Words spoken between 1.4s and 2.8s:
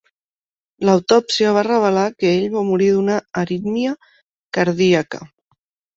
va revelar que ell va